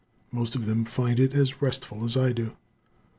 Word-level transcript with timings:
Most 0.31 0.55
of 0.55 0.65
them 0.65 0.83
find 0.85 1.19
it 1.19 1.35
as 1.35 1.61
restful 1.61 2.03
as 2.03 2.17
I 2.17 2.31
do. 2.31 2.53